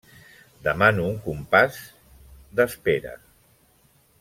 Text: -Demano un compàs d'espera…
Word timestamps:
-Demano 0.61 1.03
un 1.09 1.19
compàs 1.25 1.77
d'espera… 2.61 3.15